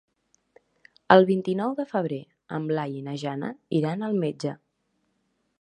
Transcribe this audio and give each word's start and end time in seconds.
El 1.15 1.25
vint-i-nou 1.27 1.75
de 1.81 1.85
febrer 1.93 2.19
en 2.59 2.67
Blai 2.73 2.99
i 3.03 3.07
na 3.11 3.17
Jana 3.27 3.55
iran 3.83 4.07
al 4.09 4.21
metge. 4.25 4.59